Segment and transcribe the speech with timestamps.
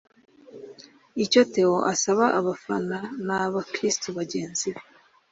[1.23, 4.81] Icyo Theo asaba abafana n’abakristu bagenzi be